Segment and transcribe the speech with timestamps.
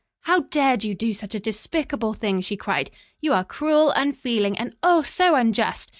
[0.21, 2.89] "How dared you do such a despicable thing?" she cried.
[3.19, 5.89] "You are cruel, unfeeling, and oh, so unjust.